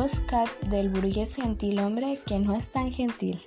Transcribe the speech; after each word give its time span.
postcat 0.00 0.48
del 0.70 0.88
burgués 0.88 1.36
gentil 1.36 1.78
hombre 1.78 2.18
que 2.24 2.38
no 2.38 2.54
es 2.54 2.70
tan 2.70 2.90
gentil. 2.90 3.38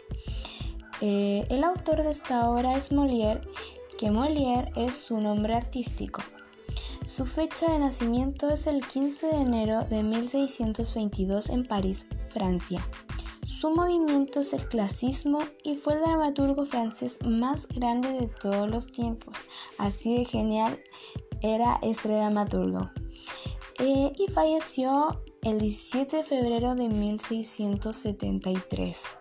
Eh, 1.01 1.47
el 1.49 1.63
autor 1.63 2.03
de 2.03 2.11
esta 2.11 2.47
obra 2.47 2.77
es 2.77 2.91
Molière, 2.91 3.41
que 3.97 4.11
Molière 4.11 4.71
es 4.75 4.93
su 4.93 5.19
nombre 5.19 5.55
artístico. 5.55 6.21
Su 7.05 7.25
fecha 7.25 7.71
de 7.71 7.79
nacimiento 7.79 8.51
es 8.51 8.67
el 8.67 8.85
15 8.85 9.27
de 9.29 9.37
enero 9.37 9.85
de 9.85 10.03
1622 10.03 11.49
en 11.49 11.65
París, 11.65 12.05
Francia. 12.27 12.87
Su 13.47 13.71
movimiento 13.71 14.41
es 14.41 14.53
el 14.53 14.67
clasismo 14.67 15.39
y 15.63 15.75
fue 15.75 15.95
el 15.95 16.01
dramaturgo 16.01 16.65
francés 16.65 17.17
más 17.25 17.67
grande 17.67 18.09
de 18.09 18.27
todos 18.27 18.69
los 18.69 18.91
tiempos. 18.91 19.37
Así 19.79 20.19
de 20.19 20.25
genial 20.25 20.79
era 21.41 21.79
este 21.81 22.09
dramaturgo. 22.09 22.91
Eh, 23.79 24.13
y 24.15 24.31
falleció 24.31 25.19
el 25.45 25.59
17 25.59 26.17
de 26.17 26.23
febrero 26.23 26.73
de 26.73 26.87
1673. 26.87 29.17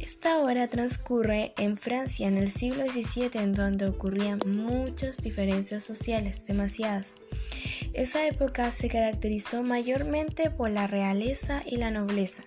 Esta 0.00 0.40
obra 0.40 0.68
transcurre 0.68 1.54
en 1.56 1.76
Francia 1.76 2.26
en 2.26 2.36
el 2.36 2.50
siglo 2.50 2.90
XVII 2.90 3.30
en 3.34 3.54
donde 3.54 3.86
ocurrían 3.86 4.40
muchas 4.46 5.18
diferencias 5.18 5.84
sociales, 5.84 6.46
demasiadas. 6.46 7.14
Esa 7.92 8.26
época 8.26 8.72
se 8.72 8.88
caracterizó 8.88 9.62
mayormente 9.62 10.50
por 10.50 10.70
la 10.70 10.88
realeza 10.88 11.62
y 11.64 11.76
la 11.76 11.92
nobleza, 11.92 12.42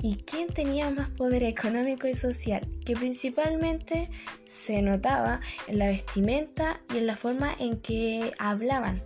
y 0.00 0.18
quién 0.18 0.46
tenía 0.46 0.90
más 0.90 1.10
poder 1.10 1.42
económico 1.42 2.06
y 2.06 2.14
social, 2.14 2.68
que 2.84 2.94
principalmente 2.94 4.08
se 4.44 4.80
notaba 4.80 5.40
en 5.66 5.80
la 5.80 5.88
vestimenta 5.88 6.82
y 6.94 6.98
en 6.98 7.08
la 7.08 7.16
forma 7.16 7.50
en 7.58 7.80
que 7.80 8.30
hablaban, 8.38 9.02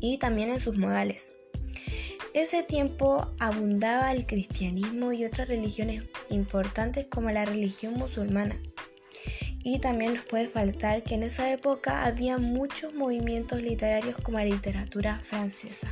y 0.00 0.18
también 0.18 0.50
en 0.50 0.58
sus 0.58 0.76
modales. 0.76 1.35
Ese 2.36 2.62
tiempo 2.62 3.26
abundaba 3.38 4.12
el 4.12 4.26
cristianismo 4.26 5.10
y 5.14 5.24
otras 5.24 5.48
religiones 5.48 6.02
importantes 6.28 7.06
como 7.06 7.30
la 7.30 7.46
religión 7.46 7.94
musulmana. 7.94 8.60
Y 9.64 9.78
también 9.78 10.12
nos 10.12 10.24
puede 10.26 10.46
faltar 10.46 11.02
que 11.02 11.14
en 11.14 11.22
esa 11.22 11.50
época 11.50 12.04
había 12.04 12.36
muchos 12.36 12.92
movimientos 12.92 13.62
literarios 13.62 14.16
como 14.22 14.36
la 14.36 14.44
literatura 14.44 15.18
francesa. 15.22 15.88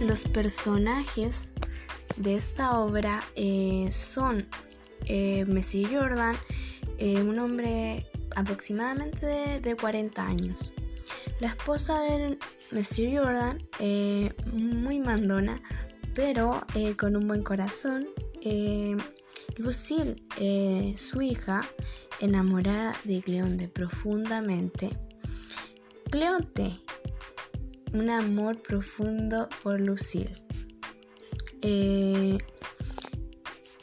Los 0.00 0.22
personajes 0.22 1.50
de 2.16 2.36
esta 2.36 2.78
obra 2.78 3.24
eh, 3.34 3.88
son 3.90 4.46
eh, 5.06 5.44
Messi 5.48 5.84
Jordan, 5.84 6.36
eh, 6.98 7.22
un 7.22 7.38
hombre 7.38 8.06
aproximadamente 8.36 9.26
de, 9.26 9.60
de, 9.60 9.76
40 9.76 10.26
años. 10.26 10.72
La 11.40 11.48
esposa 11.48 12.00
del 12.02 12.38
Monsieur 12.72 13.22
Jordan, 13.22 13.62
eh, 13.78 14.32
muy 14.52 14.98
mandona, 14.98 15.60
pero 16.14 16.62
eh, 16.74 16.96
con 16.96 17.16
un 17.16 17.28
buen 17.28 17.42
corazón. 17.42 18.08
Eh, 18.42 18.96
Lucille, 19.56 20.16
su 20.96 21.22
hija, 21.22 21.62
enamorada 22.20 22.94
de 23.04 23.20
Cleonte 23.20 23.68
profundamente. 23.68 24.90
Cleonte, 26.10 26.80
un 27.92 28.10
amor 28.10 28.60
profundo 28.62 29.48
por 29.62 29.80
Lucille. 29.80 30.32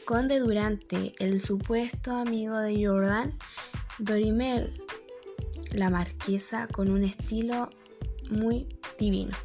Conde 0.05 0.37
Durante, 0.37 1.15
el 1.17 1.41
supuesto 1.41 2.11
amigo 2.11 2.59
de 2.59 2.85
Jordan, 2.85 3.33
Dorimel, 3.97 4.71
la 5.71 5.89
marquesa 5.89 6.67
con 6.67 6.91
un 6.91 7.03
estilo 7.03 7.71
muy 8.29 8.67
divino. 8.99 9.35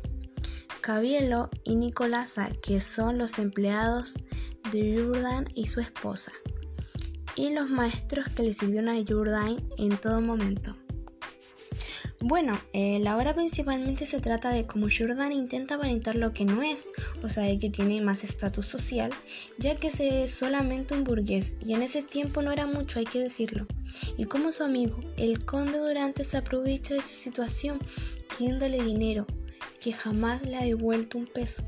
Cabielo 0.82 1.49
y 1.65 1.76
Nicolasa, 1.76 2.50
que 2.62 2.82
son 2.82 3.16
los 3.16 3.38
empleados 3.38 4.16
de 4.70 5.03
Jordan 5.03 5.47
y 5.54 5.66
su 5.66 5.81
esposa, 5.81 6.32
y 7.37 7.54
los 7.54 7.70
maestros 7.70 8.28
que 8.28 8.43
le 8.43 8.53
sirvieron 8.53 8.91
a 8.91 9.03
Jordan 9.09 9.66
en 9.78 9.97
todo 9.97 10.20
momento. 10.20 10.76
Bueno, 12.22 12.60
eh, 12.75 12.98
la 13.00 13.16
obra 13.16 13.34
principalmente 13.34 14.04
se 14.04 14.20
trata 14.20 14.50
de 14.50 14.66
cómo 14.66 14.88
Jordan 14.94 15.32
intenta 15.32 15.76
aparentar 15.76 16.16
lo 16.16 16.34
que 16.34 16.44
no 16.44 16.62
es, 16.62 16.86
o 17.22 17.31
sea, 17.31 17.47
que 17.58 17.70
tiene 17.70 18.03
más 18.03 18.25
estatus 18.25 18.66
social, 18.66 19.10
ya 19.56 19.76
que 19.76 19.86
es 19.86 20.31
solamente 20.31 20.92
un 20.92 21.03
burgués, 21.03 21.56
y 21.64 21.72
en 21.72 21.81
ese 21.81 22.03
tiempo 22.03 22.42
no 22.42 22.53
era 22.53 22.66
mucho, 22.66 22.98
hay 22.98 23.06
que 23.06 23.20
decirlo. 23.20 23.66
Y 24.19 24.26
como 24.26 24.53
su 24.53 24.64
amigo, 24.64 25.00
el 25.16 25.47
conde 25.47 25.78
Durante 25.78 26.25
se 26.25 26.36
aprovecha 26.36 26.92
de 26.92 27.00
su 27.00 27.14
situación, 27.14 27.78
pidiéndole 28.37 28.82
dinero, 28.82 29.26
que 29.81 29.94
jamás 29.94 30.47
le 30.47 30.58
ha 30.58 30.62
devuelto 30.62 31.16
un 31.16 31.26
peso. 31.26 31.64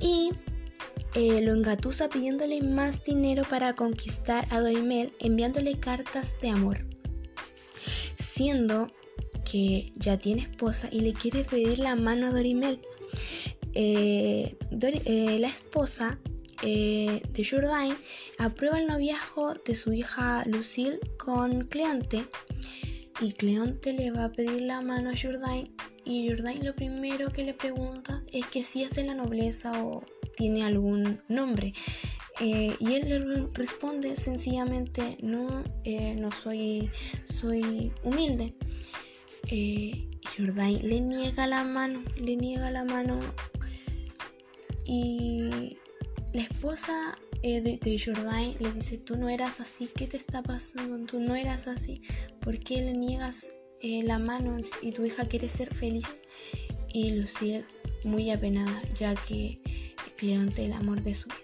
Y 0.00 0.30
eh, 1.14 1.42
lo 1.42 1.52
engatusa 1.52 2.08
pidiéndole 2.08 2.62
más 2.62 3.04
dinero 3.04 3.42
para 3.48 3.74
conquistar 3.74 4.46
a 4.48 4.60
Dorimel, 4.60 5.12
enviándole 5.18 5.78
cartas 5.78 6.34
de 6.40 6.48
amor. 6.48 6.86
Siendo 8.18 8.88
que 9.44 9.92
ya 9.94 10.18
tiene 10.18 10.42
esposa 10.42 10.88
y 10.90 11.00
le 11.00 11.12
quiere 11.12 11.44
pedir 11.44 11.78
la 11.78 11.94
mano 11.94 12.26
a 12.26 12.30
Dorimel. 12.30 12.80
Eh, 13.74 14.56
eh, 14.70 15.38
la 15.40 15.48
esposa 15.48 16.18
eh, 16.62 17.22
de 17.28 17.44
Jourdain 17.44 17.94
aprueba 18.38 18.78
el 18.78 18.86
noviazgo 18.86 19.54
de 19.54 19.74
su 19.74 19.92
hija 19.92 20.44
Lucille 20.46 21.00
con 21.18 21.66
Cleonte 21.66 22.24
y 23.20 23.32
Cleonte 23.32 23.92
le 23.92 24.12
va 24.12 24.26
a 24.26 24.32
pedir 24.32 24.60
la 24.62 24.80
mano 24.80 25.10
a 25.10 25.16
Jourdain 25.16 25.68
y 26.04 26.28
Jourdain 26.28 26.64
lo 26.64 26.74
primero 26.76 27.32
que 27.32 27.42
le 27.42 27.54
pregunta 27.54 28.22
es 28.32 28.46
que 28.46 28.62
si 28.62 28.82
es 28.82 28.90
de 28.90 29.04
la 29.04 29.14
nobleza 29.14 29.82
o 29.84 30.04
tiene 30.36 30.64
algún 30.64 31.20
nombre. 31.28 31.72
y 32.40 32.94
él 32.94 33.08
le 33.08 33.46
responde 33.54 34.16
sencillamente, 34.16 35.16
no, 35.22 35.62
no 36.18 36.30
soy, 36.32 36.90
soy 37.26 37.92
humilde 38.02 38.54
eh, 39.48 40.08
Jordain 40.36 40.86
le 40.88 41.00
niega 41.00 41.46
la 41.46 41.64
mano, 41.64 42.02
le 42.20 42.36
niega 42.36 42.70
la 42.70 42.84
mano 42.84 43.20
y 44.84 45.76
la 46.32 46.42
esposa 46.42 47.18
eh, 47.42 47.60
de, 47.60 47.98
Jordain 47.98 48.54
le 48.58 48.72
dice, 48.72 48.98
tú 48.98 49.16
no 49.16 49.28
eras 49.28 49.60
así, 49.60 49.88
¿qué 49.94 50.06
te 50.06 50.16
está 50.16 50.42
pasando? 50.42 51.04
Tú 51.06 51.20
no 51.20 51.34
eras 51.34 51.68
así, 51.68 52.00
¿por 52.40 52.58
qué 52.58 52.82
le 52.82 52.94
niegas 52.94 53.54
eh, 53.80 54.02
la 54.02 54.18
mano 54.18 54.56
y 54.82 54.92
tu 54.92 55.04
hija 55.04 55.26
quiere 55.26 55.48
ser 55.48 55.74
feliz? 55.74 56.18
Y 56.92 57.10
Lucille 57.10 57.64
muy 58.04 58.30
apenada, 58.30 58.82
ya 58.94 59.14
que 59.14 59.60
Cleonte 60.16 60.64
el 60.64 60.72
amor 60.72 61.02
de 61.02 61.14
su 61.14 61.28
vida. 61.28 61.38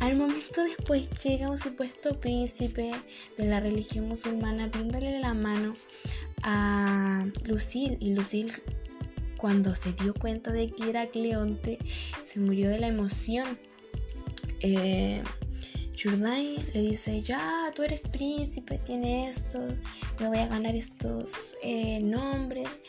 Al 0.00 0.16
momento 0.16 0.62
después 0.62 1.08
llega 1.22 1.50
un 1.50 1.58
supuesto 1.58 2.18
príncipe 2.18 2.92
de 3.36 3.46
la 3.46 3.60
religión 3.60 4.08
musulmana 4.08 4.70
pidiéndole 4.70 5.18
la 5.20 5.34
mano 5.34 5.74
a 6.44 7.26
Lucille 7.44 7.96
y 8.00 8.14
Lucille 8.14 8.52
cuando 9.36 9.74
se 9.74 9.92
dio 9.92 10.14
cuenta 10.14 10.52
de 10.52 10.70
que 10.70 10.88
era 10.88 11.08
Cleonte 11.08 11.78
se 12.24 12.40
murió 12.40 12.70
de 12.70 12.78
la 12.78 12.86
emoción. 12.86 13.58
Eh, 14.60 15.22
le 16.74 16.80
dice, 16.82 17.22
ya, 17.22 17.72
tú 17.74 17.82
eres 17.82 18.02
príncipe, 18.02 18.78
tiene 18.78 19.28
esto, 19.28 19.58
me 20.20 20.28
voy 20.28 20.38
a 20.38 20.46
ganar 20.46 20.74
estos 20.74 21.56
eh, 21.62 22.00
nombres. 22.00 22.82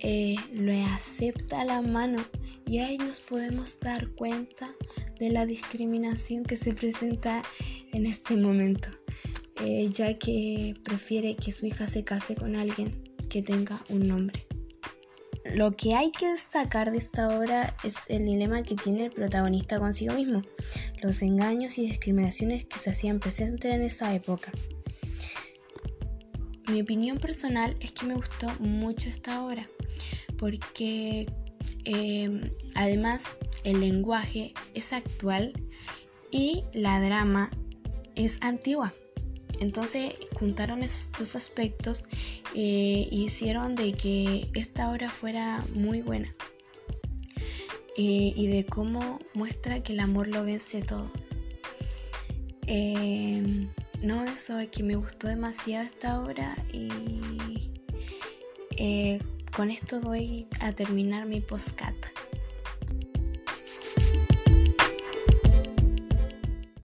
Eh, 0.00 0.36
le 0.52 0.82
acepta 0.82 1.64
la 1.64 1.80
mano 1.80 2.22
y 2.66 2.80
ahí 2.80 2.98
nos 2.98 3.20
podemos 3.20 3.80
dar 3.80 4.08
cuenta 4.08 4.70
de 5.18 5.30
la 5.30 5.46
discriminación 5.46 6.44
que 6.44 6.56
se 6.56 6.74
presenta 6.74 7.42
en 7.92 8.04
este 8.04 8.36
momento. 8.36 8.88
Eh, 9.60 9.88
ya 9.92 10.14
que 10.14 10.74
prefiere 10.82 11.36
que 11.36 11.52
su 11.52 11.66
hija 11.66 11.86
se 11.86 12.02
case 12.04 12.34
con 12.34 12.56
alguien 12.56 12.90
que 13.28 13.42
tenga 13.42 13.82
un 13.88 14.08
nombre. 14.08 14.46
Lo 15.44 15.76
que 15.76 15.94
hay 15.94 16.10
que 16.10 16.28
destacar 16.28 16.90
de 16.90 16.98
esta 16.98 17.28
obra 17.38 17.76
es 17.84 17.96
el 18.08 18.24
dilema 18.24 18.62
que 18.62 18.74
tiene 18.74 19.06
el 19.06 19.12
protagonista 19.12 19.78
consigo 19.78 20.14
mismo, 20.14 20.42
los 21.02 21.20
engaños 21.22 21.78
y 21.78 21.86
discriminaciones 21.86 22.64
que 22.64 22.78
se 22.78 22.90
hacían 22.90 23.20
presentes 23.20 23.72
en 23.72 23.82
esa 23.82 24.14
época. 24.14 24.50
Mi 26.66 26.80
opinión 26.80 27.18
personal 27.18 27.76
es 27.80 27.92
que 27.92 28.06
me 28.06 28.14
gustó 28.14 28.48
mucho 28.58 29.10
esta 29.10 29.44
obra, 29.44 29.68
porque 30.38 31.26
eh, 31.84 32.52
además 32.74 33.36
el 33.64 33.80
lenguaje 33.80 34.54
es 34.72 34.94
actual 34.94 35.52
y 36.30 36.64
la 36.72 37.00
drama 37.00 37.50
es 38.16 38.38
antigua. 38.40 38.94
Entonces 39.64 40.12
juntaron 40.34 40.82
esos 40.82 41.34
aspectos 41.36 42.04
e 42.54 43.08
hicieron 43.10 43.76
de 43.76 43.94
que 43.94 44.50
esta 44.54 44.90
obra 44.90 45.08
fuera 45.08 45.64
muy 45.74 46.02
buena. 46.02 46.34
Eh, 47.96 48.34
y 48.36 48.46
de 48.48 48.66
cómo 48.66 49.20
muestra 49.32 49.82
que 49.82 49.94
el 49.94 50.00
amor 50.00 50.28
lo 50.28 50.44
vence 50.44 50.82
todo. 50.82 51.10
Eh, 52.66 53.70
no, 54.02 54.26
eso 54.26 54.58
es 54.58 54.68
que 54.68 54.82
me 54.82 54.96
gustó 54.96 55.28
demasiado 55.28 55.86
esta 55.86 56.20
obra 56.20 56.56
y 56.70 57.70
eh, 58.76 59.18
con 59.56 59.70
esto 59.70 59.98
voy 60.02 60.46
a 60.60 60.72
terminar 60.72 61.24
mi 61.24 61.40
postcat. 61.40 61.94